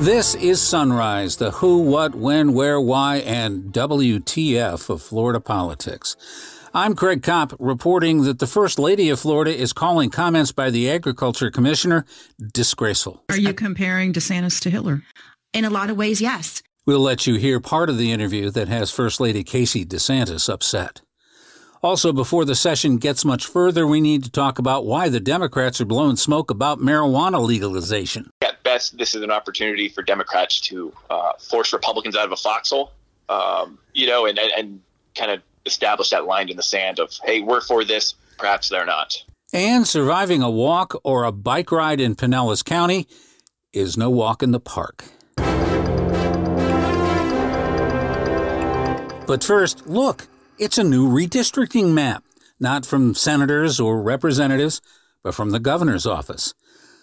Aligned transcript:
This 0.00 0.36
is 0.36 0.60
Sunrise, 0.60 1.38
the 1.38 1.50
who, 1.50 1.78
what, 1.78 2.14
when, 2.14 2.52
where, 2.52 2.80
why, 2.80 3.16
and 3.16 3.72
WTF 3.72 4.88
of 4.88 5.02
Florida 5.02 5.40
politics. 5.40 6.14
I'm 6.72 6.94
Craig 6.94 7.24
Kopp 7.24 7.52
reporting 7.58 8.22
that 8.22 8.38
the 8.38 8.46
First 8.46 8.78
Lady 8.78 9.10
of 9.10 9.18
Florida 9.18 9.52
is 9.52 9.72
calling 9.72 10.10
comments 10.10 10.52
by 10.52 10.70
the 10.70 10.88
Agriculture 10.88 11.50
Commissioner 11.50 12.04
disgraceful. 12.52 13.24
Are 13.28 13.36
you 13.36 13.52
comparing 13.52 14.12
DeSantis 14.12 14.60
to 14.60 14.70
Hitler? 14.70 15.02
In 15.52 15.64
a 15.64 15.70
lot 15.70 15.90
of 15.90 15.96
ways, 15.96 16.20
yes. 16.20 16.62
We'll 16.86 17.00
let 17.00 17.26
you 17.26 17.34
hear 17.34 17.58
part 17.58 17.90
of 17.90 17.98
the 17.98 18.12
interview 18.12 18.50
that 18.50 18.68
has 18.68 18.92
First 18.92 19.18
Lady 19.18 19.42
Casey 19.42 19.84
DeSantis 19.84 20.48
upset. 20.48 21.00
Also, 21.82 22.12
before 22.12 22.44
the 22.44 22.54
session 22.54 22.98
gets 22.98 23.24
much 23.24 23.46
further, 23.46 23.84
we 23.84 24.00
need 24.00 24.22
to 24.22 24.30
talk 24.30 24.60
about 24.60 24.86
why 24.86 25.08
the 25.08 25.20
Democrats 25.20 25.80
are 25.80 25.84
blowing 25.86 26.16
smoke 26.16 26.52
about 26.52 26.78
marijuana 26.78 27.44
legalization 27.44 28.30
best, 28.78 28.96
this 28.96 29.14
is 29.14 29.22
an 29.22 29.30
opportunity 29.30 29.88
for 29.88 30.02
Democrats 30.02 30.60
to 30.60 30.92
uh, 31.10 31.32
force 31.40 31.72
Republicans 31.72 32.16
out 32.16 32.24
of 32.24 32.32
a 32.32 32.36
foxhole, 32.36 32.92
um, 33.28 33.78
you 33.92 34.06
know, 34.06 34.26
and, 34.26 34.38
and, 34.38 34.52
and 34.56 34.80
kind 35.16 35.32
of 35.32 35.42
establish 35.66 36.10
that 36.10 36.26
line 36.26 36.48
in 36.48 36.56
the 36.56 36.62
sand 36.62 37.00
of, 37.00 37.12
hey, 37.24 37.40
we're 37.40 37.60
for 37.60 37.84
this, 37.84 38.14
perhaps 38.38 38.68
they're 38.68 38.86
not. 38.86 39.20
And 39.52 39.86
surviving 39.86 40.42
a 40.42 40.50
walk 40.50 40.94
or 41.02 41.24
a 41.24 41.32
bike 41.32 41.72
ride 41.72 42.00
in 42.00 42.14
Pinellas 42.14 42.64
County 42.64 43.08
is 43.72 43.96
no 43.96 44.10
walk 44.10 44.42
in 44.44 44.52
the 44.52 44.60
park. 44.60 45.04
But 49.26 49.42
first, 49.44 49.86
look, 49.88 50.28
it's 50.58 50.78
a 50.78 50.84
new 50.84 51.08
redistricting 51.08 51.92
map, 51.92 52.22
not 52.60 52.86
from 52.86 53.14
senators 53.14 53.80
or 53.80 54.00
representatives, 54.00 54.80
but 55.22 55.34
from 55.34 55.50
the 55.50 55.58
governor's 55.58 56.06
office. 56.06 56.54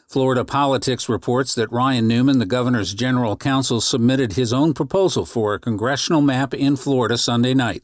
Florida 0.08 0.46
Politics 0.46 1.10
reports 1.10 1.56
that 1.56 1.72
Ryan 1.72 2.08
Newman, 2.08 2.40
the 2.40 2.46
governor's 2.46 2.94
general 2.94 3.36
counsel, 3.36 3.82
submitted 3.82 4.34
his 4.34 4.54
own 4.54 4.74
proposal 4.74 5.26
for 5.26 5.54
a 5.54 5.60
congressional 5.60 6.22
map 6.22 6.54
in 6.54 6.76
Florida 6.76 7.18
Sunday 7.18 7.54
night, 7.54 7.84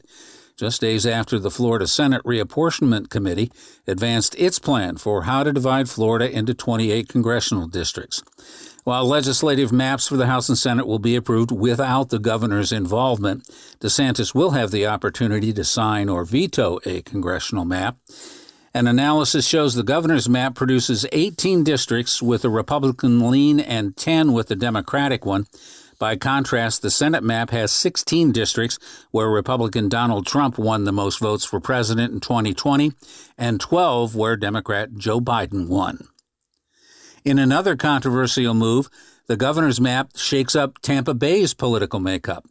just 0.56 0.80
days 0.80 1.04
after 1.04 1.38
the 1.38 1.50
Florida 1.50 1.86
Senate 1.86 2.22
Reapportionment 2.22 3.10
Committee 3.10 3.50
advanced 3.86 4.36
its 4.38 4.60
plan 4.60 4.96
for 4.96 5.24
how 5.24 5.42
to 5.42 5.52
divide 5.52 5.90
Florida 5.90 6.30
into 6.30 6.54
28 6.54 7.08
congressional 7.08 7.66
districts. 7.66 8.22
While 8.84 9.06
legislative 9.06 9.72
maps 9.72 10.08
for 10.08 10.16
the 10.16 10.26
House 10.26 10.48
and 10.48 10.58
Senate 10.58 10.86
will 10.86 10.98
be 10.98 11.16
approved 11.16 11.52
without 11.52 12.08
the 12.08 12.18
governor's 12.18 12.72
involvement, 12.72 13.44
DeSantis 13.80 14.34
will 14.34 14.50
have 14.50 14.70
the 14.70 14.86
opportunity 14.86 15.52
to 15.52 15.64
sign 15.64 16.08
or 16.08 16.24
veto 16.24 16.78
a 16.84 17.02
congressional 17.02 17.64
map. 17.64 17.96
An 18.74 18.86
analysis 18.86 19.46
shows 19.46 19.74
the 19.74 19.82
governor's 19.82 20.30
map 20.30 20.54
produces 20.54 21.04
18 21.12 21.62
districts 21.62 22.22
with 22.22 22.42
a 22.42 22.48
Republican 22.48 23.30
lean 23.30 23.60
and 23.60 23.94
10 23.94 24.32
with 24.32 24.50
a 24.50 24.56
Democratic 24.56 25.26
one. 25.26 25.46
By 25.98 26.16
contrast, 26.16 26.80
the 26.80 26.90
Senate 26.90 27.22
map 27.22 27.50
has 27.50 27.70
16 27.70 28.32
districts 28.32 28.78
where 29.10 29.28
Republican 29.28 29.90
Donald 29.90 30.26
Trump 30.26 30.56
won 30.56 30.84
the 30.84 30.92
most 30.92 31.20
votes 31.20 31.44
for 31.44 31.60
president 31.60 32.14
in 32.14 32.20
2020 32.20 32.92
and 33.36 33.60
12 33.60 34.16
where 34.16 34.36
Democrat 34.38 34.94
Joe 34.96 35.20
Biden 35.20 35.68
won. 35.68 36.08
In 37.26 37.38
another 37.38 37.76
controversial 37.76 38.54
move, 38.54 38.88
the 39.26 39.36
governor's 39.36 39.82
map 39.82 40.16
shakes 40.16 40.56
up 40.56 40.78
Tampa 40.80 41.12
Bay's 41.12 41.52
political 41.52 42.00
makeup. 42.00 42.46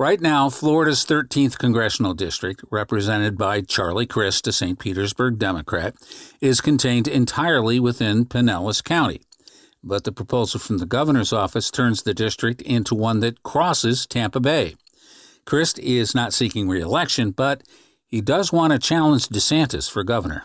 Right 0.00 0.20
now, 0.20 0.48
Florida's 0.48 1.04
13th 1.04 1.58
congressional 1.58 2.14
district, 2.14 2.62
represented 2.70 3.36
by 3.36 3.62
Charlie 3.62 4.06
Crist, 4.06 4.46
a 4.46 4.52
St. 4.52 4.78
Petersburg 4.78 5.40
Democrat, 5.40 5.96
is 6.40 6.60
contained 6.60 7.08
entirely 7.08 7.80
within 7.80 8.24
Pinellas 8.24 8.82
County. 8.82 9.22
But 9.82 10.04
the 10.04 10.12
proposal 10.12 10.60
from 10.60 10.78
the 10.78 10.86
governor's 10.86 11.32
office 11.32 11.68
turns 11.68 12.04
the 12.04 12.14
district 12.14 12.62
into 12.62 12.94
one 12.94 13.18
that 13.20 13.42
crosses 13.42 14.06
Tampa 14.06 14.38
Bay. 14.38 14.76
Crist 15.44 15.80
is 15.80 16.14
not 16.14 16.32
seeking 16.32 16.68
reelection, 16.68 17.32
but 17.32 17.64
he 18.06 18.20
does 18.20 18.52
want 18.52 18.72
to 18.72 18.78
challenge 18.78 19.26
DeSantis 19.26 19.90
for 19.90 20.04
governor. 20.04 20.44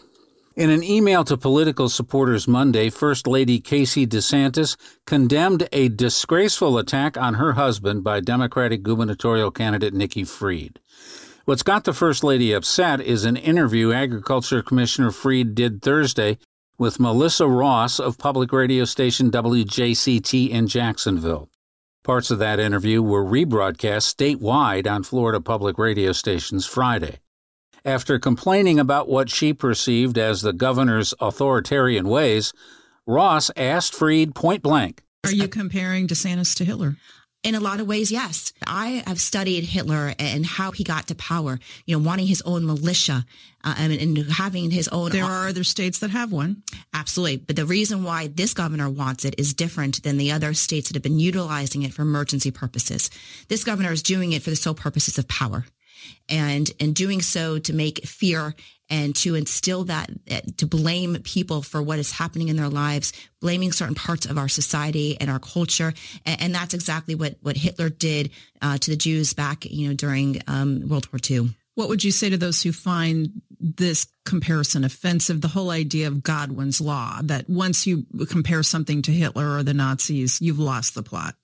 In 0.56 0.70
an 0.70 0.84
email 0.84 1.24
to 1.24 1.36
political 1.36 1.90
supporters 1.90 2.48
Monday, 2.48 2.92
First 2.92 3.26
Lady 3.26 3.60
Casey 3.60 4.06
DeSantis 4.06 4.78
condemned 5.08 5.68
a 5.72 5.90
disgraceful 5.90 6.78
attack 6.78 7.18
on 7.18 7.34
her 7.36 7.54
husband 7.54 8.04
by 8.04 8.20
Democratic 8.20 8.84
gubernatorial 8.84 9.50
candidate 9.50 9.96
Nikki 9.96 10.24
Fried. 10.24 10.80
What's 11.46 11.64
got 11.64 11.86
the 11.86 11.94
First 11.94 12.24
Lady 12.24 12.54
upset 12.54 13.02
is 13.02 13.26
an 13.26 13.36
interview 13.36 13.92
Agriculture 13.94 14.62
Commissioner 14.62 15.10
Fried 15.10 15.56
did 15.56 15.82
Thursday 15.82 16.38
with 16.78 17.00
Melissa 17.00 17.48
Ross 17.48 18.00
of 18.00 18.20
public 18.20 18.52
radio 18.52 18.86
station 18.86 19.32
WJCT 19.32 20.52
in 20.52 20.68
Jacksonville. 20.68 21.50
Parts 22.04 22.30
of 22.30 22.38
that 22.38 22.60
interview 22.60 23.02
were 23.02 23.26
rebroadcast 23.26 24.14
statewide 24.14 24.86
on 24.86 25.02
Florida 25.02 25.42
public 25.42 25.80
radio 25.80 26.12
stations 26.12 26.68
Friday 26.68 27.18
after 27.86 28.20
complaining 28.20 28.80
about 28.80 29.10
what 29.10 29.30
she 29.30 29.54
perceived 29.54 30.18
as 30.18 30.42
the 30.42 30.54
governor's 30.54 31.14
authoritarian 31.20 32.08
ways, 32.08 32.54
Ross 33.06 33.52
asked 33.58 33.94
Fried 33.94 34.36
point 34.36 34.64
blank 34.64 35.04
Are 35.26 35.32
you 35.32 35.48
comparing 35.48 36.08
DeSantis 36.08 36.56
to 36.58 36.66
Hitler? 36.66 36.96
In 37.44 37.56
a 37.56 37.60
lot 37.60 37.82
of 37.82 37.88
ways, 37.88 38.10
yes. 38.10 38.54
I 38.66 39.04
have 39.06 39.20
studied 39.20 39.66
Hitler 39.66 40.14
and 40.18 40.46
how 40.46 40.72
he 40.72 40.86
got 40.86 41.08
to 41.08 41.16
power, 41.16 41.60
you 41.86 41.98
know, 41.98 42.02
wanting 42.02 42.28
his 42.28 42.42
own 42.44 42.66
militia 42.66 43.26
uh, 43.66 43.76
and, 43.78 43.92
and, 43.92 44.18
having 44.32 44.72
his 44.72 44.88
own. 44.88 45.12
There 45.12 45.26
are 45.26 45.50
other 45.50 45.66
states 45.66 46.00
that 46.00 46.12
have 46.12 46.32
one. 46.32 46.64
Absolutely. 46.94 47.38
But 47.46 47.58
the 47.58 47.66
reason 47.66 48.06
why 48.06 48.28
this 48.28 48.54
governor 48.54 48.90
wants 48.90 49.26
it 49.26 49.36
is 49.38 49.54
different 49.54 50.04
than 50.04 50.16
the 50.16 50.32
other 50.32 50.54
states 50.54 50.88
that 50.88 50.96
have 50.96 51.04
been 51.04 51.20
utilizing 51.20 51.84
it 51.84 51.94
for 51.94 52.04
emergency 52.04 52.50
purposes. 52.50 53.10
This 53.50 53.66
governor 53.66 53.92
is 53.92 54.02
doing 54.02 54.32
it 54.32 54.42
for 54.42 54.50
the 54.50 54.56
sole 54.56 54.74
purposes 54.74 55.18
of 55.18 55.28
power 55.28 55.66
and 56.30 56.70
in 56.80 56.94
doing 56.94 57.22
so 57.22 57.60
to 57.60 57.74
make 57.74 58.06
fear 58.06 58.56
and 58.90 59.16
to 59.16 59.36
instill 59.36 59.86
that 59.86 60.10
to 60.58 60.68
blame 60.68 61.16
people 61.24 61.62
for 61.62 61.82
what 61.82 62.00
is 62.00 62.12
happening 62.12 62.50
in 62.50 62.56
their 62.56 62.70
lives 62.70 63.14
blaming 63.40 63.72
certain 63.72 63.96
parts 63.96 64.26
of 64.26 64.38
our 64.38 64.48
society 64.48 65.18
and 65.20 65.30
our 65.30 65.40
culture. 65.40 65.94
And, 66.26 66.42
and 66.42 66.56
that's 66.56 66.74
exactly 66.74 67.16
what 67.16 67.36
what 67.42 67.58
hitler 67.58 67.90
did 67.90 68.32
uh, 68.62 68.78
to 68.78 68.92
the 68.92 68.98
jews 68.98 69.34
back 69.34 69.66
you 69.66 69.88
know 69.88 69.94
during 69.94 70.42
um, 70.48 70.88
world 70.88 71.08
war 71.12 71.20
ii 71.30 71.50
what 71.76 71.90
would 71.90 72.04
you 72.04 72.12
say 72.12 72.30
to 72.30 72.38
those 72.38 72.62
who 72.62 72.72
find 72.72 73.42
this 73.60 74.06
comparison 74.26 74.84
offensive? 74.84 75.42
The 75.42 75.48
whole 75.48 75.72
idea 75.72 76.08
of 76.08 76.22
godwin's 76.22 76.80
law 76.80 77.20
that 77.24 77.50
once 77.50 77.88
you 77.88 78.06
compare 78.30 78.62
something 78.62 79.02
to 79.04 79.12
hitler 79.12 79.58
or 79.58 79.64
the 79.64 79.74
nazis 79.74 80.40
you've 80.40 80.60
lost 80.60 80.94
the 80.94 81.04
plot 81.04 81.36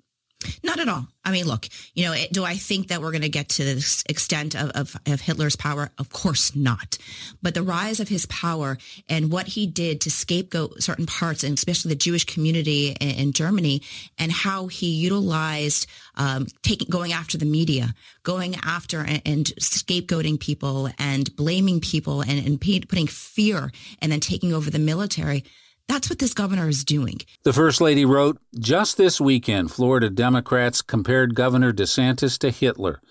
not 0.63 0.79
at 0.79 0.89
all. 0.89 1.07
I 1.23 1.31
mean, 1.31 1.45
look, 1.45 1.67
you 1.93 2.05
know, 2.05 2.15
do 2.31 2.43
I 2.43 2.55
think 2.55 2.87
that 2.87 3.01
we're 3.01 3.11
going 3.11 3.21
to 3.21 3.29
get 3.29 3.49
to 3.49 3.63
this 3.63 4.03
extent 4.09 4.55
of, 4.55 4.71
of, 4.71 4.95
of, 5.05 5.21
Hitler's 5.21 5.55
power? 5.55 5.91
Of 5.97 6.09
course 6.11 6.55
not. 6.55 6.97
But 7.41 7.53
the 7.53 7.61
rise 7.61 7.99
of 7.99 8.07
his 8.07 8.25
power 8.27 8.77
and 9.07 9.31
what 9.31 9.47
he 9.47 9.67
did 9.67 10.01
to 10.01 10.11
scapegoat 10.11 10.81
certain 10.81 11.05
parts, 11.05 11.43
and 11.43 11.57
especially 11.57 11.89
the 11.89 11.95
Jewish 11.95 12.25
community 12.25 12.95
in, 12.99 13.09
in 13.09 13.33
Germany, 13.33 13.81
and 14.17 14.31
how 14.31 14.67
he 14.67 14.89
utilized 14.89 15.87
um, 16.15 16.47
taking 16.63 16.89
going 16.89 17.13
after 17.13 17.37
the 17.37 17.45
media, 17.45 17.93
going 18.23 18.55
after 18.63 19.01
and, 19.01 19.21
and 19.25 19.45
scapegoating 19.59 20.39
people 20.39 20.89
and 20.97 21.35
blaming 21.35 21.79
people 21.79 22.21
and, 22.21 22.45
and 22.45 22.59
putting 22.61 23.07
fear 23.07 23.71
and 24.01 24.11
then 24.11 24.19
taking 24.19 24.53
over 24.53 24.71
the 24.71 24.79
military 24.79 25.43
that's 25.89 26.07
what 26.09 26.19
this 26.19 26.35
governor 26.35 26.69
is 26.69 26.85
doing. 26.85 27.19
The 27.43 27.51
First 27.51 27.81
Lady 27.81 28.05
wrote 28.05 28.39
Just 28.59 28.95
this 28.95 29.19
weekend, 29.19 29.71
Florida 29.71 30.09
Democrats 30.09 30.83
compared 30.83 31.33
Governor 31.33 31.73
DeSantis 31.73 32.37
to 32.39 32.51
Hitler. 32.51 33.01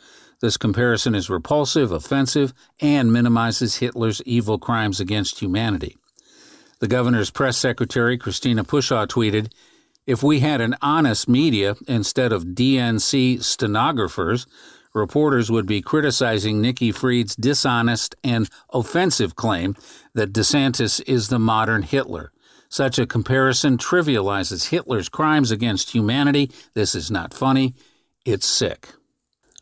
This 0.41 0.57
comparison 0.57 1.17
is 1.17 1.29
repulsive, 1.29 1.91
offensive, 1.91 2.55
and 2.81 3.13
minimizes 3.13 3.77
Hitler's 3.77 4.23
evil 4.23 4.59
crimes 4.61 5.01
against 5.01 5.41
humanity. 5.41 5.97
The 6.79 6.87
governor's 6.87 7.31
press 7.31 7.57
secretary, 7.57 8.17
Christina 8.17 8.63
Pushaw, 8.63 9.09
tweeted 9.09 9.51
If 10.07 10.23
we 10.23 10.39
had 10.39 10.61
an 10.61 10.77
honest 10.81 11.29
media 11.29 11.75
instead 11.89 12.33
of 12.33 12.45
DNC 12.45 13.43
stenographers, 13.43 14.47
reporters 14.95 15.51
would 15.51 15.67
be 15.67 15.83
criticizing 15.83 16.61
Nikki 16.61 16.93
Fried's 16.93 17.35
dishonest 17.35 18.15
and 18.23 18.49
offensive 18.73 19.35
claim 19.35 19.75
that 20.15 20.33
DeSantis 20.33 21.03
is 21.09 21.27
the 21.27 21.41
modern 21.41 21.83
Hitler. 21.83 22.31
Such 22.69 22.99
a 22.99 23.07
comparison 23.07 23.79
trivializes 23.79 24.69
Hitler's 24.69 25.09
crimes 25.09 25.51
against 25.51 25.91
humanity. 25.91 26.51
This 26.75 26.95
is 26.95 27.11
not 27.11 27.33
funny. 27.33 27.75
It's 28.27 28.47
sick. 28.47 28.89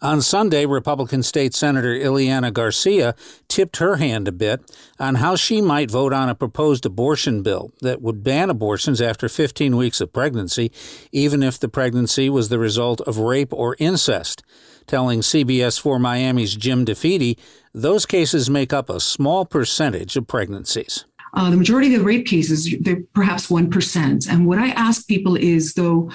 On 0.02 0.20
Sunday, 0.20 0.66
Republican 0.66 1.22
State 1.22 1.54
Senator 1.54 1.94
Ileana 1.94 2.52
Garcia 2.52 3.14
tipped 3.48 3.78
her 3.78 3.96
hand 3.96 4.28
a 4.28 4.32
bit 4.32 4.60
on 5.00 5.14
how 5.14 5.36
she 5.36 5.62
might 5.62 5.90
vote 5.90 6.12
on 6.12 6.28
a 6.28 6.34
proposed 6.34 6.84
abortion 6.84 7.42
bill 7.42 7.72
that 7.80 8.02
would 8.02 8.22
ban 8.22 8.50
abortions 8.50 9.00
after 9.00 9.26
15 9.26 9.74
weeks 9.74 10.02
of 10.02 10.12
pregnancy, 10.12 10.70
even 11.12 11.42
if 11.42 11.58
the 11.58 11.68
pregnancy 11.70 12.28
was 12.28 12.50
the 12.50 12.58
result 12.58 13.00
of 13.02 13.16
rape 13.18 13.54
or 13.54 13.74
incest. 13.78 14.42
Telling 14.86 15.20
CBS 15.20 15.80
4 15.80 15.98
Miami's 15.98 16.54
Jim 16.54 16.84
DeFede, 16.84 17.38
those 17.72 18.04
cases 18.04 18.50
make 18.50 18.74
up 18.74 18.90
a 18.90 19.00
small 19.00 19.46
percentage 19.46 20.14
of 20.18 20.26
pregnancies. 20.26 21.06
Uh, 21.36 21.50
the 21.50 21.56
majority 21.56 21.94
of 21.94 22.00
the 22.00 22.04
rape 22.04 22.26
cases, 22.26 22.74
they're 22.80 23.02
perhaps 23.12 23.48
1%. 23.48 24.28
And 24.28 24.46
what 24.46 24.58
I 24.58 24.70
ask 24.70 25.06
people 25.06 25.36
is, 25.36 25.74
though, 25.74 26.10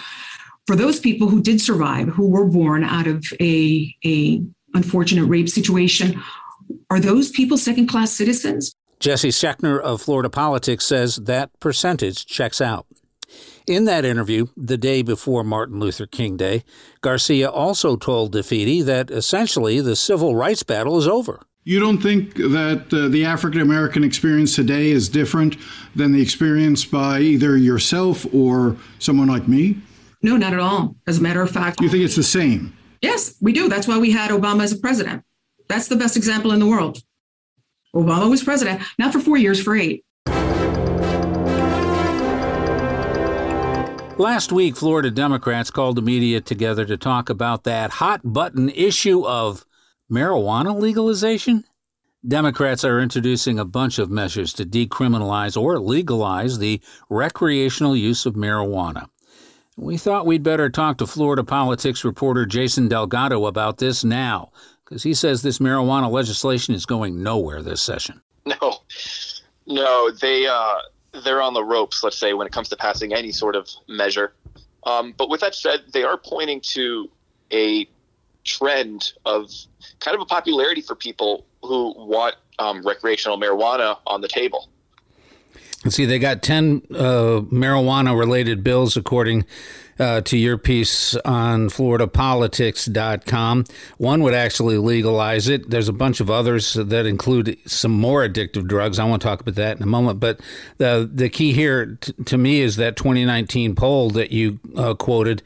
for 0.65 0.75
those 0.75 0.99
people 0.99 1.29
who 1.29 1.41
did 1.41 1.61
survive, 1.61 2.07
who 2.07 2.27
were 2.27 2.45
born 2.45 2.83
out 2.83 3.05
of 3.05 3.23
a, 3.39 3.95
a 4.03 4.41
unfortunate 4.73 5.25
rape 5.25 5.47
situation, 5.47 6.19
are 6.89 6.99
those 6.99 7.29
people 7.29 7.57
second 7.57 7.87
class 7.87 8.11
citizens? 8.11 8.73
Jesse 8.99 9.29
Scheckner 9.29 9.79
of 9.79 10.01
Florida 10.01 10.29
Politics 10.29 10.85
says 10.85 11.17
that 11.17 11.51
percentage 11.59 12.25
checks 12.25 12.59
out. 12.59 12.87
In 13.67 13.85
that 13.85 14.05
interview, 14.05 14.47
the 14.57 14.77
day 14.77 15.01
before 15.01 15.43
Martin 15.43 15.79
Luther 15.79 16.07
King 16.07 16.35
Day, 16.35 16.63
Garcia 17.01 17.49
also 17.49 17.95
told 17.95 18.33
DeFede 18.33 18.85
that 18.85 19.11
essentially 19.11 19.81
the 19.81 19.95
civil 19.95 20.35
rights 20.35 20.63
battle 20.63 20.97
is 20.97 21.07
over. 21.07 21.43
You 21.63 21.79
don't 21.79 21.99
think 21.99 22.37
that 22.37 22.91
uh, 22.91 23.07
the 23.09 23.23
African 23.23 23.61
American 23.61 24.03
experience 24.03 24.55
today 24.55 24.89
is 24.89 25.07
different 25.07 25.57
than 25.95 26.11
the 26.11 26.19
experience 26.19 26.83
by 26.85 27.19
either 27.19 27.55
yourself 27.55 28.25
or 28.33 28.77
someone 28.97 29.27
like 29.27 29.47
me? 29.47 29.77
No, 30.23 30.37
not 30.37 30.53
at 30.53 30.59
all. 30.59 30.95
As 31.05 31.19
a 31.19 31.21
matter 31.21 31.41
of 31.43 31.51
fact, 31.51 31.79
you 31.79 31.87
think 31.87 32.03
it's 32.03 32.15
the 32.15 32.23
same? 32.23 32.75
Yes, 33.03 33.35
we 33.41 33.53
do. 33.53 33.69
That's 33.69 33.87
why 33.87 33.99
we 33.99 34.11
had 34.11 34.31
Obama 34.31 34.63
as 34.63 34.71
a 34.71 34.77
president. 34.79 35.23
That's 35.67 35.87
the 35.87 35.95
best 35.95 36.17
example 36.17 36.51
in 36.51 36.59
the 36.59 36.65
world. 36.65 36.97
Obama 37.95 38.27
was 38.27 38.43
president, 38.43 38.81
not 38.97 39.13
for 39.13 39.19
four 39.19 39.37
years, 39.37 39.61
for 39.61 39.75
eight. 39.75 40.03
Last 44.17 44.51
week, 44.51 44.75
Florida 44.75 45.11
Democrats 45.11 45.69
called 45.69 45.95
the 45.95 46.01
media 46.01 46.41
together 46.41 46.85
to 46.85 46.97
talk 46.97 47.29
about 47.29 47.65
that 47.65 47.91
hot 47.91 48.21
button 48.23 48.69
issue 48.69 49.25
of 49.27 49.63
marijuana 50.11 50.77
legalization. 50.77 51.63
Democrats 52.27 52.83
are 52.83 52.99
introducing 52.99 53.57
a 53.57 53.65
bunch 53.65 53.97
of 53.97 54.11
measures 54.11 54.53
to 54.53 54.65
decriminalize 54.65 55.59
or 55.59 55.79
legalize 55.79 56.59
the 56.59 56.79
recreational 57.09 57.95
use 57.95 58.27
of 58.27 58.35
marijuana. 58.35 59.07
We 59.77 59.97
thought 59.97 60.27
we'd 60.27 60.43
better 60.43 60.69
talk 60.69 60.97
to 60.97 61.07
Florida 61.07 61.43
politics 61.43 62.03
reporter 62.03 62.45
Jason 62.45 62.87
Delgado 62.87 63.47
about 63.47 63.79
this 63.79 64.03
now, 64.03 64.51
because 64.83 65.01
he 65.01 65.15
says 65.15 65.41
this 65.41 65.57
marijuana 65.57 66.11
legislation 66.11 66.75
is 66.75 66.85
going 66.85 67.23
nowhere 67.23 67.61
this 67.61 67.81
session. 67.81 68.21
No, 68.43 68.79
no, 69.67 70.11
they 70.11 70.47
uh, 70.47 70.79
they're 71.23 71.43
on 71.43 71.53
the 71.53 71.63
ropes. 71.63 72.03
Let's 72.03 72.17
say 72.17 72.33
when 72.33 72.47
it 72.47 72.53
comes 72.53 72.69
to 72.69 72.75
passing 72.75 73.13
any 73.13 73.31
sort 73.31 73.55
of 73.55 73.69
measure. 73.87 74.33
Um, 74.83 75.13
but 75.15 75.29
with 75.29 75.41
that 75.41 75.53
said, 75.53 75.81
they 75.93 76.03
are 76.03 76.17
pointing 76.17 76.59
to 76.61 77.07
a 77.51 77.87
trend 78.43 79.13
of 79.25 79.51
kind 79.99 80.15
of 80.15 80.21
a 80.21 80.25
popularity 80.25 80.81
for 80.81 80.95
people 80.95 81.45
who 81.63 81.93
want 81.97 82.35
um, 82.59 82.85
recreational 82.85 83.39
marijuana 83.39 83.97
on 84.05 84.21
the 84.21 84.27
table. 84.27 84.69
See, 85.89 86.05
they 86.05 86.19
got 86.19 86.43
10 86.43 86.83
uh, 86.91 86.95
marijuana 87.51 88.17
related 88.17 88.63
bills, 88.63 88.95
according 88.95 89.45
uh, 89.97 90.21
to 90.21 90.37
your 90.37 90.57
piece 90.57 91.15
on 91.17 91.69
FloridaPolitics.com. 91.69 93.65
One 93.97 94.23
would 94.23 94.35
actually 94.35 94.77
legalize 94.77 95.47
it. 95.47 95.69
There's 95.71 95.89
a 95.89 95.93
bunch 95.93 96.19
of 96.19 96.29
others 96.29 96.73
that 96.73 97.05
include 97.07 97.57
some 97.65 97.91
more 97.91 98.27
addictive 98.27 98.67
drugs. 98.67 98.99
I 98.99 99.05
want 99.05 99.21
to 99.21 99.27
talk 99.27 99.41
about 99.41 99.55
that 99.55 99.77
in 99.77 99.83
a 99.83 99.87
moment. 99.87 100.19
But 100.19 100.39
the, 100.77 101.09
the 101.11 101.29
key 101.29 101.53
here 101.53 101.97
t- 101.99 102.13
to 102.25 102.37
me 102.37 102.61
is 102.61 102.75
that 102.75 102.95
2019 102.95 103.75
poll 103.75 104.11
that 104.11 104.31
you 104.31 104.59
uh, 104.77 104.93
quoted 104.93 105.41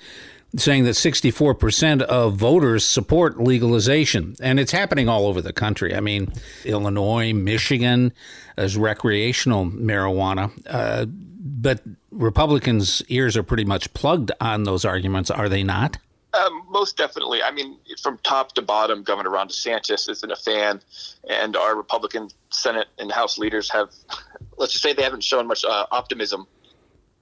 saying 0.57 0.85
that 0.85 0.91
64% 0.91 2.01
of 2.03 2.35
voters 2.35 2.85
support 2.85 3.39
legalization. 3.39 4.35
And 4.41 4.59
it's 4.59 4.71
happening 4.71 5.09
all 5.09 5.27
over 5.27 5.41
the 5.41 5.53
country. 5.53 5.95
I 5.95 5.99
mean, 5.99 6.33
Illinois, 6.63 7.33
Michigan, 7.33 8.13
as 8.57 8.77
recreational 8.77 9.65
marijuana. 9.65 10.51
Uh, 10.67 11.05
but 11.07 11.81
Republicans' 12.11 13.01
ears 13.09 13.35
are 13.37 13.43
pretty 13.43 13.65
much 13.65 13.93
plugged 13.93 14.31
on 14.39 14.63
those 14.63 14.85
arguments, 14.85 15.29
are 15.29 15.49
they 15.49 15.63
not? 15.63 15.97
Um, 16.33 16.63
most 16.69 16.97
definitely. 16.97 17.41
I 17.41 17.51
mean, 17.51 17.77
from 18.01 18.17
top 18.23 18.53
to 18.53 18.61
bottom, 18.61 19.03
Governor 19.03 19.29
Ron 19.29 19.47
DeSantis 19.47 20.09
isn't 20.09 20.31
a 20.31 20.35
fan, 20.35 20.81
and 21.29 21.55
our 21.55 21.75
Republican 21.75 22.29
Senate 22.49 22.87
and 22.99 23.11
House 23.11 23.37
leaders 23.37 23.69
have, 23.69 23.89
let's 24.57 24.73
just 24.73 24.83
say, 24.83 24.93
they 24.93 25.03
haven't 25.03 25.23
shown 25.23 25.47
much 25.47 25.63
uh, 25.63 25.85
optimism 25.91 26.45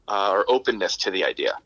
uh, 0.07 0.31
or 0.31 0.45
openness 0.49 0.97
to 0.97 1.11
the 1.11 1.23
idea. 1.23 1.57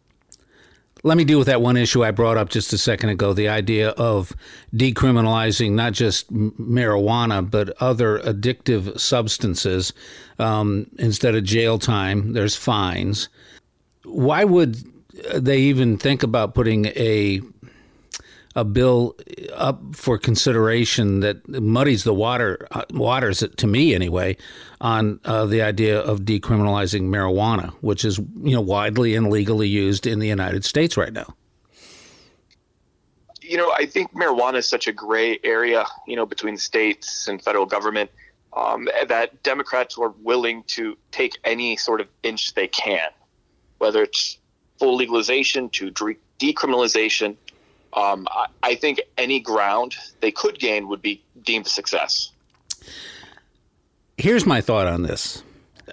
Let 1.04 1.18
me 1.18 1.24
deal 1.24 1.38
with 1.38 1.48
that 1.48 1.62
one 1.62 1.78
issue 1.78 2.04
I 2.04 2.12
brought 2.12 2.38
up 2.38 2.50
just 2.50 2.74
a 2.74 2.78
second 2.78 3.10
ago 3.10 3.34
the 3.34 3.48
idea 3.48 3.90
of 3.92 4.36
decriminalizing 4.74 5.74
not 5.74 5.94
just 5.94 6.34
marijuana, 6.34 7.50
but 7.50 7.70
other 7.82 8.20
addictive 8.20 9.00
substances. 9.00 9.94
Um, 10.40 10.88
instead 10.98 11.36
of 11.36 11.44
jail 11.44 11.78
time, 11.80 12.34
there's 12.34 12.56
fines. 12.56 13.30
Why 14.04 14.44
would 14.44 14.78
they 15.34 15.60
even 15.60 15.98
think 15.98 16.24
about 16.24 16.54
putting 16.54 16.88
a 16.88 17.42
a 18.58 18.66
bill 18.66 19.16
up 19.54 19.80
for 19.96 20.18
consideration 20.18 21.20
that 21.20 21.48
muddies 21.48 22.04
the 22.04 22.14
water 22.14 22.68
uh, 22.72 22.82
waters 22.90 23.44
it 23.44 23.56
to 23.56 23.68
me 23.68 23.94
anyway 23.94 24.36
on 24.82 25.20
uh, 25.26 25.46
the 25.46 25.62
idea 25.62 26.00
of 26.00 26.22
decriminalizing 26.22 27.04
marijuana, 27.04 27.70
which 27.82 28.04
is 28.04 28.18
you 28.18 28.56
know 28.56 28.62
widely 28.62 29.14
and 29.14 29.30
legally 29.30 29.68
used 29.68 30.08
in 30.08 30.18
the 30.18 30.28
United 30.28 30.66
States 30.66 30.98
right 30.98 31.14
now. 31.14 31.36
You 33.44 33.58
know, 33.58 33.72
I 33.72 33.86
think 33.86 34.12
marijuana 34.14 34.56
is 34.56 34.68
such 34.68 34.88
a 34.88 34.92
gray 34.92 35.40
area, 35.44 35.86
you 36.08 36.16
know, 36.16 36.26
between 36.26 36.58
states 36.58 37.28
and 37.28 37.40
federal 37.40 37.68
government 37.68 38.10
um, 38.54 38.90
that 39.08 39.44
Democrats 39.44 40.00
are 40.00 40.14
willing 40.24 40.64
to 40.64 40.98
take 41.12 41.38
any 41.44 41.78
sort 41.78 42.02
of 42.02 42.08
inch 42.24 42.56
they 42.56 42.68
can, 42.68 43.10
whether 43.78 44.02
it's 44.02 44.40
full 44.80 44.96
legalization 44.96 45.70
to 45.70 45.92
decriminalization 46.40 47.38
um, 47.94 48.28
I, 48.30 48.48
I 48.64 48.76
think 48.76 49.02
any 49.18 49.40
ground 49.40 49.96
they 50.22 50.32
could 50.32 50.60
gain 50.60 50.88
would 50.88 51.02
be 51.02 51.24
deemed 51.44 51.66
a 51.68 51.70
success. 51.70 52.32
Here's 54.18 54.46
my 54.46 54.62
thought 54.62 54.88
on 54.88 55.04
this. 55.04 55.44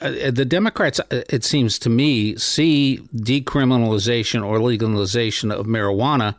Uh, 0.01 0.31
the 0.31 0.45
Democrats, 0.45 0.99
uh, 0.99 1.23
it 1.29 1.45
seems 1.45 1.79
to 1.81 1.91
me, 1.91 2.37
see 2.37 3.01
decriminalization 3.15 4.45
or 4.45 4.61
legalization 4.61 5.51
of 5.51 5.67
marijuana 5.67 6.35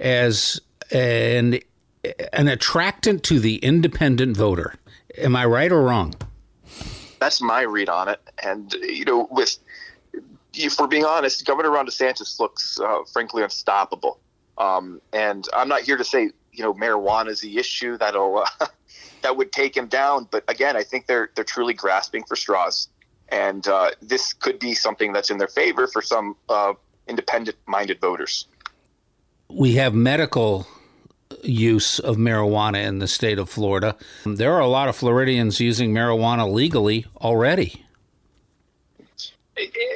as 0.00 0.60
an 0.90 1.58
an 2.32 2.48
attractant 2.48 3.22
to 3.24 3.40
the 3.40 3.56
independent 3.56 4.36
voter. 4.36 4.74
Am 5.18 5.36
I 5.36 5.44
right 5.44 5.70
or 5.70 5.82
wrong? 5.82 6.14
That's 7.18 7.42
my 7.42 7.62
read 7.62 7.88
on 7.88 8.08
it. 8.08 8.20
And 8.42 8.72
you 8.74 9.04
know, 9.04 9.28
with 9.30 9.58
if 10.54 10.78
we're 10.78 10.86
being 10.86 11.04
honest, 11.04 11.44
Governor 11.44 11.70
Ron 11.70 11.86
DeSantis 11.86 12.38
looks 12.40 12.80
uh, 12.80 13.02
frankly 13.12 13.42
unstoppable. 13.42 14.20
Um, 14.58 15.00
and 15.12 15.48
I'm 15.54 15.68
not 15.68 15.82
here 15.82 15.96
to 15.96 16.04
say 16.04 16.30
you 16.52 16.64
know 16.64 16.74
marijuana 16.74 17.28
is 17.28 17.40
the 17.40 17.56
issue 17.58 17.96
that'll 17.96 18.38
uh, 18.38 18.66
that 19.22 19.36
would 19.36 19.52
take 19.52 19.76
him 19.76 19.86
down, 19.86 20.28
but 20.30 20.44
again, 20.48 20.76
I 20.76 20.82
think 20.82 21.06
they're 21.06 21.30
they're 21.34 21.44
truly 21.44 21.74
grasping 21.74 22.24
for 22.24 22.36
straws, 22.36 22.88
and 23.28 23.66
uh, 23.66 23.90
this 24.02 24.32
could 24.32 24.58
be 24.58 24.74
something 24.74 25.12
that's 25.12 25.30
in 25.30 25.38
their 25.38 25.48
favor 25.48 25.86
for 25.86 26.02
some 26.02 26.36
uh, 26.48 26.74
independent-minded 27.06 28.00
voters. 28.00 28.46
We 29.48 29.74
have 29.76 29.94
medical 29.94 30.66
use 31.42 31.98
of 31.98 32.16
marijuana 32.16 32.84
in 32.86 32.98
the 32.98 33.08
state 33.08 33.38
of 33.38 33.48
Florida. 33.48 33.96
There 34.24 34.52
are 34.52 34.60
a 34.60 34.66
lot 34.66 34.88
of 34.88 34.96
Floridians 34.96 35.60
using 35.60 35.92
marijuana 35.92 36.50
legally 36.50 37.06
already. 37.20 37.84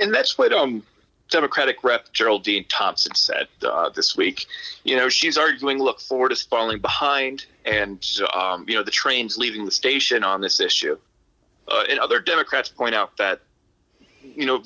And 0.01 0.13
that's 0.13 0.37
what 0.37 0.53
um 0.53 0.83
Democratic 1.33 1.83
Rep 1.83 2.13
Geraldine 2.13 2.65
Thompson 2.69 3.15
said 3.15 3.49
uh, 3.65 3.89
this 3.89 4.17
week. 4.17 4.47
You 4.85 4.97
know, 4.97 5.09
she's 5.09 5.39
arguing, 5.39 5.79
look, 5.79 5.99
Ford 5.99 6.31
is 6.31 6.43
falling 6.43 6.79
behind, 6.79 7.47
and 7.65 8.07
um, 8.35 8.67
you 8.69 8.75
know 8.75 8.83
the 8.83 8.91
train's 8.91 9.39
leaving 9.39 9.65
the 9.65 9.73
station 9.73 10.23
on 10.23 10.41
this 10.43 10.61
issue. 10.61 10.99
Uh, 11.67 11.85
and 11.89 11.99
other 11.99 12.21
Democrats 12.21 12.69
point 12.69 12.95
out 12.95 13.17
that 13.17 13.41
you 14.23 14.45
know 14.45 14.63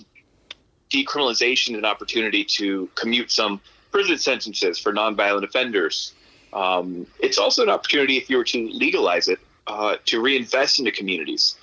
decriminalization 0.90 1.70
is 1.70 1.78
an 1.78 1.85
opportunity 1.85 2.44
to 2.44 2.88
commute 2.96 3.30
some 3.30 3.61
prison 3.92 4.18
sentences 4.18 4.78
for 4.78 4.92
nonviolent 4.92 5.44
offenders. 5.44 6.14
Um, 6.52 7.06
it's 7.20 7.38
also 7.38 7.62
an 7.62 7.70
opportunity, 7.70 8.16
if 8.16 8.28
you 8.28 8.38
were 8.38 8.44
to 8.44 8.68
legalize 8.70 9.28
it, 9.28 9.38
uh, 9.66 9.96
to 10.06 10.20
reinvest 10.20 10.78
into 10.80 10.90
communities. 10.90 11.56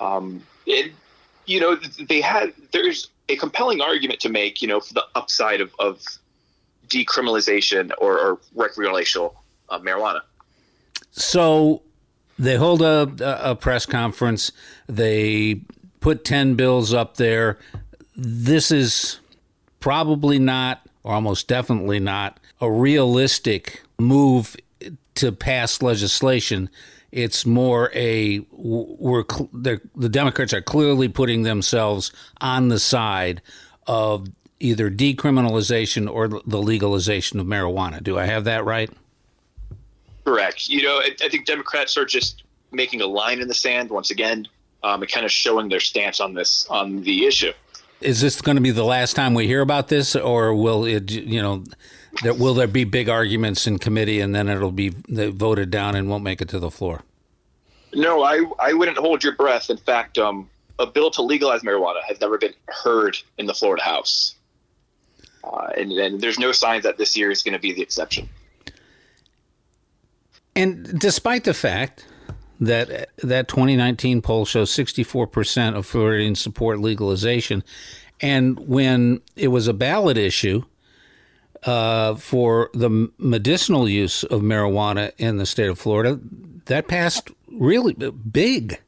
Um, 0.00 0.42
it, 0.66 0.92
you 1.46 1.60
know, 1.60 1.76
they 1.76 2.20
had 2.20 2.52
there's 2.72 3.08
a 3.28 3.36
compelling 3.36 3.80
argument 3.80 4.20
to 4.20 4.28
make, 4.28 4.62
you 4.62 4.68
know, 4.68 4.80
for 4.80 4.94
the 4.94 5.04
upside 5.14 5.60
of, 5.60 5.74
of 5.78 6.02
decriminalization 6.88 7.90
or, 7.98 8.18
or 8.18 8.40
recreational 8.54 9.34
uh, 9.70 9.78
marijuana. 9.78 10.20
So 11.10 11.82
they 12.38 12.56
hold 12.56 12.82
a, 12.82 13.10
a 13.42 13.54
press 13.54 13.86
conference. 13.86 14.52
They 14.88 15.62
put 16.00 16.24
10 16.24 16.54
bills 16.54 16.92
up 16.92 17.16
there. 17.16 17.58
This 18.16 18.70
is 18.70 19.20
probably 19.80 20.38
not, 20.38 20.86
or 21.02 21.14
almost 21.14 21.48
definitely 21.48 22.00
not, 22.00 22.38
a 22.60 22.70
realistic 22.70 23.82
move 23.98 24.56
to 25.14 25.32
pass 25.32 25.80
legislation 25.80 26.68
it's 27.14 27.46
more 27.46 27.92
a 27.94 28.40
we're 28.50 29.22
the 29.54 30.08
Democrats 30.08 30.52
are 30.52 30.60
clearly 30.60 31.08
putting 31.08 31.44
themselves 31.44 32.12
on 32.40 32.68
the 32.68 32.78
side 32.80 33.40
of 33.86 34.26
either 34.58 34.90
decriminalization 34.90 36.12
or 36.12 36.28
the 36.44 36.60
legalization 36.60 37.38
of 37.38 37.46
marijuana. 37.46 38.02
Do 38.02 38.18
I 38.18 38.24
have 38.24 38.44
that 38.44 38.64
right? 38.64 38.90
Correct. 40.24 40.68
You 40.68 40.82
know, 40.82 40.96
I, 40.96 41.14
I 41.22 41.28
think 41.28 41.46
Democrats 41.46 41.96
are 41.96 42.04
just 42.04 42.42
making 42.72 43.00
a 43.00 43.06
line 43.06 43.40
in 43.40 43.46
the 43.46 43.54
sand 43.54 43.90
once 43.90 44.10
again, 44.10 44.48
um, 44.82 45.00
and 45.00 45.10
kind 45.10 45.24
of 45.24 45.30
showing 45.30 45.68
their 45.68 45.80
stance 45.80 46.18
on 46.18 46.34
this 46.34 46.66
on 46.68 47.02
the 47.02 47.26
issue. 47.26 47.52
Is 48.00 48.20
this 48.20 48.40
going 48.40 48.56
to 48.56 48.62
be 48.62 48.72
the 48.72 48.84
last 48.84 49.14
time 49.14 49.34
we 49.34 49.46
hear 49.46 49.60
about 49.60 49.86
this, 49.86 50.16
or 50.16 50.52
will 50.52 50.84
it? 50.84 51.12
You 51.12 51.40
know, 51.40 51.64
there, 52.22 52.34
will 52.34 52.54
there 52.54 52.66
be 52.66 52.84
big 52.84 53.08
arguments 53.08 53.66
in 53.66 53.78
committee, 53.78 54.20
and 54.20 54.34
then 54.34 54.48
it'll 54.48 54.72
be 54.72 54.90
voted 55.08 55.70
down 55.70 55.94
and 55.94 56.08
won't 56.08 56.24
make 56.24 56.40
it 56.40 56.48
to 56.50 56.58
the 56.58 56.70
floor? 56.70 57.02
No, 57.94 58.22
I 58.22 58.44
I 58.58 58.72
wouldn't 58.72 58.98
hold 58.98 59.22
your 59.22 59.34
breath. 59.34 59.70
In 59.70 59.76
fact, 59.76 60.18
um, 60.18 60.48
a 60.78 60.86
bill 60.86 61.10
to 61.12 61.22
legalize 61.22 61.62
marijuana 61.62 62.02
has 62.06 62.20
never 62.20 62.38
been 62.38 62.54
heard 62.68 63.16
in 63.38 63.46
the 63.46 63.54
Florida 63.54 63.82
House, 63.82 64.34
uh, 65.44 65.68
and, 65.76 65.92
and 65.92 66.20
there's 66.20 66.38
no 66.38 66.52
signs 66.52 66.84
that 66.84 66.98
this 66.98 67.16
year 67.16 67.30
is 67.30 67.42
going 67.42 67.54
to 67.54 67.60
be 67.60 67.72
the 67.72 67.82
exception. 67.82 68.28
And 70.56 70.98
despite 71.00 71.44
the 71.44 71.54
fact 71.54 72.06
that 72.60 73.10
that 73.18 73.48
2019 73.48 74.22
poll 74.22 74.44
shows 74.44 74.70
64% 74.70 75.76
of 75.76 75.86
Floridians 75.86 76.40
support 76.40 76.78
legalization, 76.78 77.64
and 78.20 78.58
when 78.60 79.20
it 79.36 79.48
was 79.48 79.66
a 79.68 79.74
ballot 79.74 80.16
issue 80.16 80.64
uh, 81.64 82.14
for 82.16 82.70
the 82.74 83.10
medicinal 83.18 83.88
use 83.88 84.24
of 84.24 84.42
marijuana 84.42 85.12
in 85.18 85.38
the 85.38 85.46
state 85.46 85.68
of 85.68 85.78
Florida, 85.78 86.20
that 86.66 86.88
passed 86.88 87.30
really 87.50 87.94
big. 87.94 88.80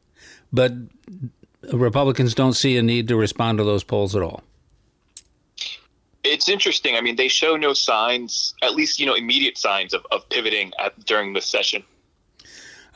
But 0.52 0.73
Republicans 1.73 2.35
don't 2.35 2.52
see 2.52 2.76
a 2.76 2.83
need 2.83 3.09
to 3.09 3.16
respond 3.16 3.59
to 3.59 3.64
those 3.64 3.85
polls 3.85 4.14
at 4.14 4.23
all. 4.23 4.42
It's 6.23 6.49
interesting. 6.49 6.97
I 6.97 7.00
mean, 7.00 7.16
they 7.16 7.28
show 7.28 7.56
no 7.56 7.73
signs, 7.73 8.54
at 8.62 8.75
least 8.75 8.99
you 8.99 9.06
know, 9.06 9.14
immediate 9.14 9.56
signs 9.56 9.95
of, 9.95 10.04
of 10.11 10.28
pivoting 10.28 10.73
at, 10.78 10.99
during 11.04 11.33
this 11.33 11.47
session. 11.47 11.85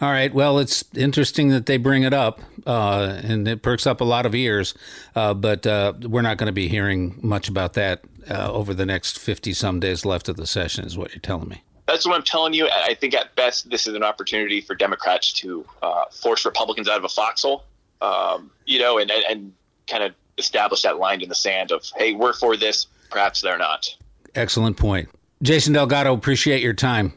All 0.01 0.11
right. 0.11 0.33
Well, 0.33 0.59
it's 0.59 0.83
interesting 0.95 1.51
that 1.51 1.67
they 1.67 1.77
bring 1.77 2.05
it 2.05 2.15
up, 2.15 2.41
uh, 2.67 3.21
and 3.23 3.47
it 3.47 3.63
perks 3.63 3.87
up 3.87 4.01
a 4.01 4.05
lot 4.05 4.25
of 4.25 4.35
ears. 4.35 4.73
Uh, 5.15 5.35
but 5.35 5.67
uh, 5.67 5.93
we're 6.03 6.23
not 6.23 6.39
going 6.39 6.47
to 6.47 6.53
be 6.53 6.69
hearing 6.69 7.19
much 7.21 7.51
about 7.51 7.75
that 7.75 8.01
uh, 8.31 8.51
over 8.51 8.73
the 8.73 8.87
next 8.87 9.19
fifty 9.19 9.53
some 9.53 9.79
days 9.79 10.07
left 10.07 10.29
of 10.29 10.37
the 10.37 10.47
session, 10.47 10.87
is 10.87 10.97
what 10.97 11.13
you're 11.13 11.21
telling 11.21 11.49
me. 11.49 11.63
That's 11.87 12.07
what 12.07 12.15
I'm 12.15 12.23
telling 12.23 12.55
you. 12.55 12.69
I 12.69 12.95
think 12.95 13.15
at 13.15 13.35
best, 13.35 13.69
this 13.69 13.87
is 13.87 13.95
an 13.95 14.05
opportunity 14.05 14.61
for 14.61 14.75
Democrats 14.75 15.33
to 15.35 15.67
uh, 15.83 16.05
force 16.13 16.45
Republicans 16.45 16.89
out 16.89 16.97
of 16.97 17.05
a 17.05 17.09
foxhole, 17.09 17.65
um, 18.01 18.51
you 18.65 18.79
know, 18.79 18.99
and, 18.99 19.11
and 19.11 19.53
kind 19.89 20.05
of 20.05 20.15
establish 20.39 20.83
that 20.83 20.99
line 20.99 21.21
in 21.21 21.29
the 21.29 21.35
sand 21.35 21.73
of, 21.73 21.85
hey, 21.97 22.15
we're 22.15 22.33
for 22.33 22.57
this, 22.57 22.87
perhaps 23.11 23.41
they're 23.41 23.59
not. 23.59 23.89
Excellent 24.37 24.77
point. 24.77 25.09
Jason 25.43 25.73
Delgado, 25.73 26.15
appreciate 26.15 26.63
your 26.63 26.75
time. 26.75 27.13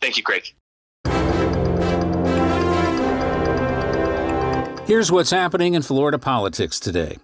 Thank 0.00 0.16
you, 0.16 0.22
Craig. 0.22 0.54
Here's 4.86 5.10
what's 5.10 5.30
happening 5.30 5.72
in 5.72 5.80
Florida 5.80 6.18
politics 6.18 6.78
today. 6.78 7.16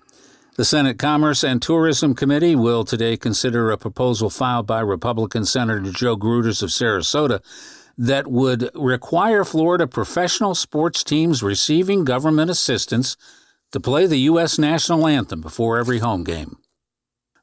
The 0.57 0.65
Senate 0.65 0.99
Commerce 0.99 1.45
and 1.45 1.61
Tourism 1.61 2.15
Committee 2.15 2.57
will 2.57 2.87
today 2.87 3.19
consider 3.19 3.71
a 3.71 3.77
proposal 3.77 4.31
filed 4.31 4.67
by 4.67 4.81
Republican 4.81 5.45
Senator 5.45 5.93
Joe 5.93 6.17
Gruters 6.17 6.63
of 6.63 6.71
Sarasota 6.71 7.43
that 7.99 8.29
would 8.29 8.71
require 8.75 9.45
Florida 9.45 9.87
professional 9.87 10.55
sports 10.55 11.05
teams 11.05 11.43
receiving 11.43 12.07
government 12.07 12.51
assistance 12.51 13.19
to 13.73 13.79
play 13.79 14.07
the 14.07 14.21
U.S. 14.21 14.59
national 14.59 15.07
anthem 15.07 15.43
before 15.43 15.77
every 15.77 15.99
home 15.99 16.25
game. 16.25 16.57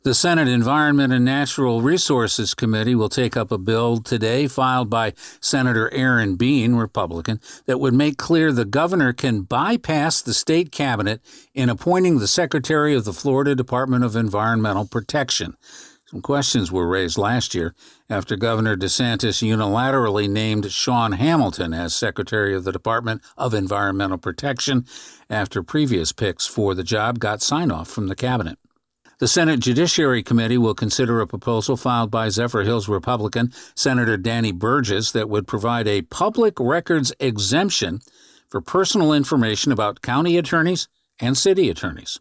The 0.07 0.15
Senate 0.15 0.47
Environment 0.47 1.11
and 1.11 1.25
Natural 1.25 1.81
Resources 1.81 2.53
Committee 2.53 2.95
will 2.95 3.09
take 3.09 3.35
up 3.35 3.51
a 3.51 3.57
bill 3.57 3.97
today 3.97 4.47
filed 4.47 4.89
by 4.89 5.11
Senator 5.41 5.93
Aaron 5.93 6.37
Bean, 6.37 6.75
Republican, 6.75 7.41
that 7.65 7.81
would 7.81 7.93
make 7.93 8.17
clear 8.17 8.53
the 8.53 8.63
governor 8.63 9.11
can 9.11 9.41
bypass 9.41 10.21
the 10.21 10.33
state 10.33 10.71
cabinet 10.71 11.19
in 11.53 11.67
appointing 11.67 12.19
the 12.19 12.27
Secretary 12.29 12.95
of 12.95 13.03
the 13.03 13.11
Florida 13.11 13.53
Department 13.53 14.05
of 14.05 14.15
Environmental 14.15 14.87
Protection. 14.87 15.57
Some 16.05 16.21
questions 16.21 16.71
were 16.71 16.87
raised 16.87 17.17
last 17.17 17.53
year 17.53 17.75
after 18.09 18.37
Governor 18.37 18.77
DeSantis 18.77 19.45
unilaterally 19.45 20.29
named 20.29 20.71
Shawn 20.71 21.11
Hamilton 21.11 21.73
as 21.73 21.93
Secretary 21.93 22.55
of 22.55 22.63
the 22.63 22.71
Department 22.71 23.21
of 23.37 23.53
Environmental 23.53 24.17
Protection 24.17 24.85
after 25.29 25.61
previous 25.61 26.13
picks 26.13 26.47
for 26.47 26.73
the 26.73 26.85
job 26.85 27.19
got 27.19 27.41
sign 27.41 27.71
off 27.71 27.89
from 27.89 28.07
the 28.07 28.15
cabinet. 28.15 28.57
The 29.19 29.27
Senate 29.27 29.61
Judiciary 29.61 30.21
Committee 30.21 30.59
will 30.59 30.75
consider 30.75 31.19
a 31.21 31.27
proposal 31.27 31.75
filed 31.75 32.11
by 32.11 32.27
Zephyrhills 32.27 32.87
Republican 32.87 33.51
Senator 33.75 34.15
Danny 34.15 34.51
Burgess 34.51 35.11
that 35.13 35.27
would 35.27 35.47
provide 35.47 35.87
a 35.87 36.03
public 36.03 36.59
records 36.59 37.11
exemption 37.19 38.01
for 38.47 38.61
personal 38.61 39.13
information 39.13 39.71
about 39.71 40.03
county 40.03 40.37
attorneys 40.37 40.87
and 41.19 41.35
city 41.35 41.67
attorneys. 41.67 42.19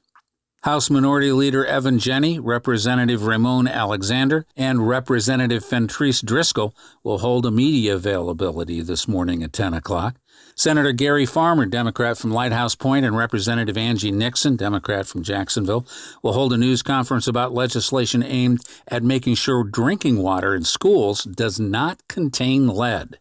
House 0.62 0.88
Minority 0.88 1.32
Leader 1.32 1.66
Evan 1.66 1.98
Jenne, 1.98 2.40
Representative 2.42 3.26
Ramon 3.26 3.68
Alexander, 3.68 4.46
and 4.56 4.88
Representative 4.88 5.62
Fentrice 5.62 6.24
Driskell 6.24 6.72
will 7.04 7.18
hold 7.18 7.44
a 7.44 7.50
media 7.50 7.94
availability 7.94 8.80
this 8.80 9.06
morning 9.06 9.42
at 9.42 9.52
10 9.52 9.74
o'clock. 9.74 10.16
Senator 10.54 10.92
Gary 10.92 11.26
Farmer, 11.26 11.66
Democrat 11.66 12.16
from 12.16 12.30
Lighthouse 12.30 12.74
Point, 12.74 13.04
and 13.04 13.16
Representative 13.16 13.76
Angie 13.76 14.10
Nixon, 14.10 14.56
Democrat 14.56 15.06
from 15.06 15.22
Jacksonville, 15.22 15.86
will 16.22 16.32
hold 16.32 16.52
a 16.54 16.56
news 16.56 16.82
conference 16.82 17.26
about 17.26 17.52
legislation 17.52 18.22
aimed 18.22 18.60
at 18.88 19.02
making 19.02 19.34
sure 19.34 19.64
drinking 19.64 20.22
water 20.22 20.54
in 20.54 20.64
schools 20.64 21.24
does 21.24 21.60
not 21.60 22.06
contain 22.08 22.68
lead. 22.68 23.18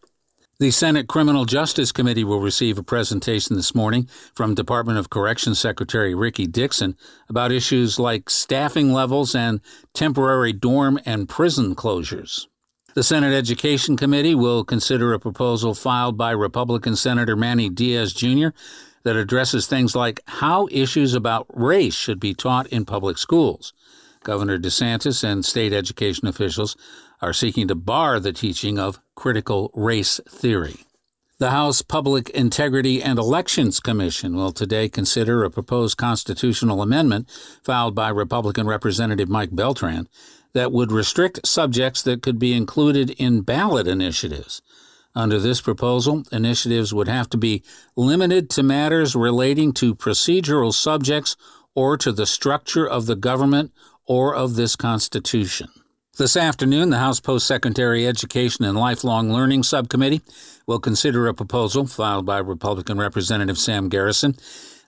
The 0.58 0.70
Senate 0.70 1.06
Criminal 1.06 1.44
Justice 1.44 1.92
Committee 1.92 2.24
will 2.24 2.40
receive 2.40 2.78
a 2.78 2.82
presentation 2.82 3.56
this 3.56 3.74
morning 3.74 4.08
from 4.34 4.54
Department 4.54 4.98
of 4.98 5.10
Corrections 5.10 5.58
Secretary 5.58 6.14
Ricky 6.14 6.46
Dixon 6.46 6.96
about 7.28 7.52
issues 7.52 7.98
like 7.98 8.30
staffing 8.30 8.94
levels 8.94 9.34
and 9.34 9.60
temporary 9.92 10.54
dorm 10.54 10.98
and 11.04 11.28
prison 11.28 11.74
closures. 11.74 12.46
The 12.96 13.02
Senate 13.02 13.34
Education 13.34 13.98
Committee 13.98 14.34
will 14.34 14.64
consider 14.64 15.12
a 15.12 15.20
proposal 15.20 15.74
filed 15.74 16.16
by 16.16 16.30
Republican 16.30 16.96
Senator 16.96 17.36
Manny 17.36 17.68
Diaz 17.68 18.14
Jr. 18.14 18.48
that 19.02 19.16
addresses 19.16 19.66
things 19.66 19.94
like 19.94 20.20
how 20.24 20.66
issues 20.70 21.12
about 21.12 21.44
race 21.50 21.94
should 21.94 22.18
be 22.18 22.32
taught 22.32 22.66
in 22.68 22.86
public 22.86 23.18
schools. 23.18 23.74
Governor 24.24 24.58
DeSantis 24.58 25.22
and 25.22 25.44
state 25.44 25.74
education 25.74 26.26
officials 26.26 26.74
are 27.20 27.34
seeking 27.34 27.68
to 27.68 27.74
bar 27.74 28.18
the 28.18 28.32
teaching 28.32 28.78
of 28.78 28.98
critical 29.14 29.70
race 29.74 30.18
theory. 30.26 30.76
The 31.38 31.50
House 31.50 31.82
Public 31.82 32.30
Integrity 32.30 33.02
and 33.02 33.18
Elections 33.18 33.78
Commission 33.78 34.34
will 34.36 34.52
today 34.52 34.88
consider 34.88 35.44
a 35.44 35.50
proposed 35.50 35.98
constitutional 35.98 36.80
amendment 36.80 37.28
filed 37.62 37.94
by 37.94 38.08
Republican 38.08 38.66
Representative 38.66 39.28
Mike 39.28 39.54
Beltran 39.54 40.08
that 40.56 40.72
would 40.72 40.90
restrict 40.90 41.46
subjects 41.46 42.00
that 42.02 42.22
could 42.22 42.38
be 42.38 42.54
included 42.54 43.10
in 43.10 43.42
ballot 43.42 43.86
initiatives. 43.86 44.62
Under 45.14 45.38
this 45.38 45.60
proposal, 45.60 46.24
initiatives 46.32 46.94
would 46.94 47.08
have 47.08 47.28
to 47.30 47.36
be 47.36 47.62
limited 47.94 48.48
to 48.50 48.62
matters 48.62 49.14
relating 49.14 49.74
to 49.74 49.94
procedural 49.94 50.72
subjects 50.72 51.36
or 51.74 51.98
to 51.98 52.10
the 52.10 52.24
structure 52.24 52.88
of 52.88 53.04
the 53.04 53.16
government 53.16 53.70
or 54.06 54.34
of 54.34 54.56
this 54.56 54.76
Constitution. 54.76 55.68
This 56.16 56.38
afternoon, 56.38 56.88
the 56.88 57.00
House 57.00 57.20
Postsecondary 57.20 58.06
Education 58.06 58.64
and 58.64 58.78
Lifelong 58.78 59.30
Learning 59.30 59.62
Subcommittee 59.62 60.22
will 60.66 60.80
consider 60.80 61.26
a 61.26 61.34
proposal 61.34 61.86
filed 61.86 62.24
by 62.24 62.38
Republican 62.38 62.96
Representative 62.96 63.58
Sam 63.58 63.90
Garrison 63.90 64.36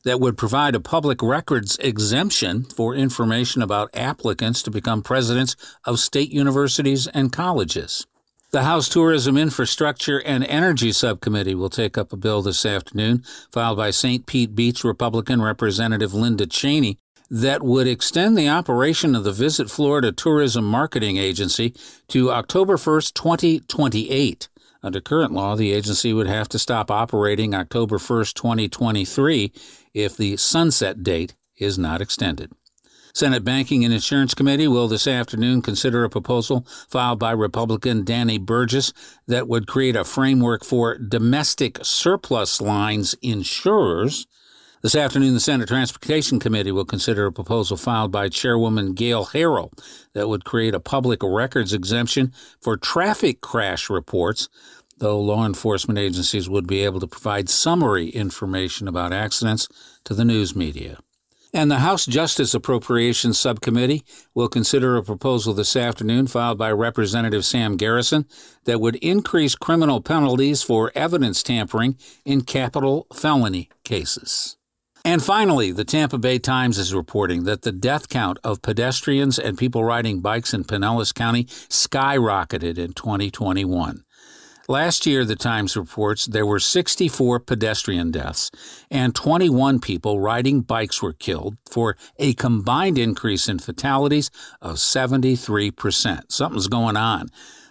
that 0.05 0.21
would 0.21 0.39
provide 0.39 0.75
a 0.75 0.81
public 0.81 1.23
records 1.23 1.77
exemption 1.79 2.65
for 2.65 2.95
information 2.95 3.63
about 3.63 3.91
applicants 3.95 4.63
to 4.63 4.71
become 4.71 5.03
presidents 5.03 5.57
of 5.85 6.01
state 6.01 6.31
universities 6.31 7.07
and 7.09 7.33
colleges. 7.33 8.07
The 8.51 8.63
House 8.63 8.89
Tourism 8.89 9.37
Infrastructure 9.37 10.23
and 10.23 10.43
Energy 10.45 10.91
Subcommittee 10.91 11.55
will 11.55 11.69
take 11.69 11.99
up 11.99 12.15
a 12.15 12.17
bill 12.17 12.41
this 12.41 12.65
afternoon 12.65 13.23
filed 13.53 13.77
by 13.77 13.91
St. 13.91 14.25
Pete 14.25 14.55
Beach 14.55 14.85
Republican 14.85 15.43
Representative 15.43 16.15
Linda 16.15 16.47
Chaney 16.47 16.99
that 17.31 17.63
would 17.63 17.87
extend 17.87 18.39
the 18.39 18.49
operation 18.49 19.15
of 19.15 19.25
the 19.25 19.33
Visit 19.33 19.71
Florida 19.71 20.13
Tourism 20.13 20.65
Marketing 20.65 21.19
Agency 21.19 21.75
to 22.09 22.31
October 22.31 22.77
1st, 22.77 23.13
2028. 23.13 24.49
Under 24.83 25.01
current 25.01 25.33
law, 25.33 25.57
the 25.57 25.73
agency 25.73 26.13
would 26.13 26.29
have 26.29 26.49
to 26.51 26.59
stop 26.59 26.91
operating 26.91 27.55
October 27.55 27.99
1st, 27.99 28.35
2023 28.35 29.53
if 29.93 30.17
the 30.17 30.37
sunset 30.37 31.03
date 31.03 31.35
is 31.57 31.79
not 31.79 32.01
extended. 32.01 32.53
Senate 33.13 33.43
Banking 33.43 33.85
and 33.85 33.93
Insurance 33.93 34.35
Committee 34.35 34.69
will 34.69 34.87
this 34.87 35.09
afternoon 35.09 35.63
consider 35.63 36.05
a 36.05 36.11
proposal 36.11 36.65
filed 36.89 37.19
by 37.19 37.33
Republican 37.33 38.05
Danny 38.05 38.39
Burgess 38.39 38.93
that 39.27 39.49
would 39.49 39.67
create 39.67 39.97
a 39.97 40.05
framework 40.05 40.65
for 40.65 40.97
domestic 40.97 41.79
surplus 41.83 42.61
lines 42.61 43.17
insurers 43.21 44.29
This 44.81 44.95
afternoon, 44.95 45.35
the 45.35 45.41
Senate 45.41 45.67
Transportation 45.67 46.39
Committee 46.39 46.71
will 46.71 46.85
consider 46.85 47.27
a 47.27 47.33
proposal 47.33 47.77
filed 47.77 48.13
by 48.13 48.29
Chairwoman 48.29 48.95
Gayle 48.95 49.27
Harrell 49.27 49.73
that 50.13 50.29
would 50.29 50.45
create 50.45 50.73
a 50.73 50.79
public 50.79 51.21
records 51.25 51.73
exemption 51.73 52.33
for 52.61 52.77
traffic 52.77 53.41
crash 53.41 53.91
reports, 53.91 54.49
though 54.99 55.21
law 55.21 55.45
enforcement 55.45 55.99
agencies 55.99 56.49
would 56.49 56.69
be 56.69 56.85
able 56.85 57.01
to 57.01 57.09
provide 57.09 57.49
summary 57.49 58.11
information 58.11 58.87
about 58.87 59.13
accidents 59.13 59.67
to 60.05 60.15
the 60.15 60.25
news 60.25 60.55
media. 60.55 60.99
And 61.53 61.73
the 61.73 61.81
House 61.81 62.07
Justice 62.07 62.55
Appropriations 62.55 63.41
Subcommittee 63.41 64.05
will 64.37 64.49
consider 64.49 64.97
a 64.97 65.03
proposal 65.03 65.55
this 65.55 65.75
afternoon 65.75 66.29
filed 66.29 66.59
by 66.59 66.71
Representative 66.71 67.45
Sam 67.45 67.77
Garrison 67.77 68.27
that 68.65 68.81
would 68.81 68.95
increase 68.97 69.57
criminal 69.57 70.01
penalties 70.01 70.63
for 70.63 70.93
evidence 70.95 71.43
tampering 71.43 71.97
in 72.25 72.43
capital 72.43 73.09
felony 73.13 73.71
cases. 73.83 74.58
And 75.05 75.23
finally, 75.23 75.73
the 75.73 75.85
Tampa 75.85 76.19
Bay 76.19 76.39
Times 76.39 76.79
is 76.79 76.95
reporting 76.95 77.45
that 77.45 77.63
the 77.63 77.73
death 77.73 78.09
count 78.09 78.39
of 78.45 78.63
pedestrians 78.63 79.39
and 79.39 79.57
people 79.57 79.85
riding 79.85 80.21
bikes 80.21 80.53
in 80.53 80.65
Pinellas 80.65 81.15
County 81.15 81.45
skyrocketed 81.45 82.79
in 82.79 82.93
2021. 82.93 84.05
Last 84.71 85.07
year, 85.07 85.25
the 85.25 85.35
Times 85.35 85.79
reports 85.79 86.27
there 86.27 86.45
were 86.45 86.61
64 86.61 87.41
pedestrian 87.41 88.11
deaths 88.11 88.51
and 88.91 89.15
21 89.15 89.81
people 89.81 90.21
riding 90.21 90.61
bikes 90.61 91.01
were 91.01 91.15
killed 91.15 91.57
for 91.71 91.97
a 92.19 92.35
combined 92.35 92.99
increase 92.99 93.49
in 93.49 93.61
fatalities 93.61 94.31
of 94.61 94.77
73%. 94.77 96.31
Something's 96.31 96.69
going 96.69 96.99
on. 96.99 97.29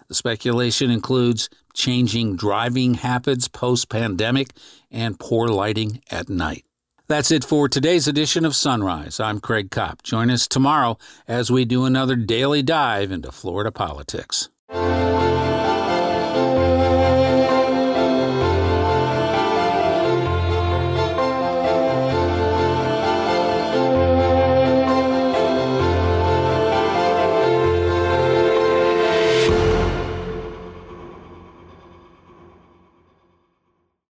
The 0.08 0.16
speculation 0.16 0.90
includes 0.90 1.50
changing 1.76 2.36
driving 2.36 2.96
habits 2.96 3.48
post 3.48 3.90
pandemic 3.90 4.48
and 4.90 5.20
poor 5.20 5.50
lighting 5.50 6.02
at 6.10 6.30
night. 6.30 6.66
That's 7.10 7.32
it 7.32 7.46
for 7.46 7.70
today's 7.70 8.06
edition 8.10 8.44
of 8.44 8.54
Sunrise. 8.54 9.22
I'm 9.22 9.40
Craig 9.40 9.72
Kopp. 9.72 10.04
Join 10.04 10.30
us 10.30 10.46
tomorrow 10.46 10.98
as 11.26 11.50
we 11.50 11.64
do 11.64 11.86
another 11.86 12.18
daily 12.18 12.62
dive 12.62 13.14
into 13.14 13.32
Florida 13.32 13.72
politics. 13.72 14.50